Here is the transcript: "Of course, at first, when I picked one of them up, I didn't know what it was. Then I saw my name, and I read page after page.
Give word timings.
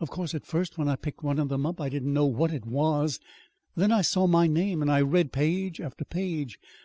"Of 0.00 0.10
course, 0.10 0.34
at 0.34 0.44
first, 0.46 0.78
when 0.78 0.88
I 0.88 0.96
picked 0.96 1.22
one 1.22 1.38
of 1.38 1.48
them 1.48 1.64
up, 1.64 1.80
I 1.80 1.88
didn't 1.88 2.12
know 2.12 2.26
what 2.26 2.52
it 2.52 2.66
was. 2.66 3.20
Then 3.76 3.92
I 3.92 4.02
saw 4.02 4.26
my 4.26 4.48
name, 4.48 4.82
and 4.82 4.90
I 4.90 5.00
read 5.00 5.30
page 5.30 5.80
after 5.80 6.04
page. 6.04 6.58